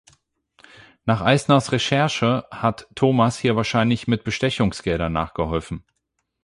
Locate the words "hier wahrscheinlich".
3.37-4.07